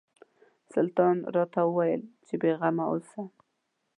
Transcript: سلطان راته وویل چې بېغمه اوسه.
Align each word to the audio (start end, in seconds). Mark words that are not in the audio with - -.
سلطان 0.73 1.15
راته 1.35 1.59
وویل 1.65 2.01
چې 2.27 2.33
بېغمه 2.41 2.83
اوسه. 2.91 3.21